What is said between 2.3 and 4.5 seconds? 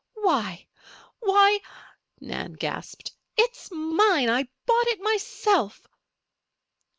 gasped. "It's mine! I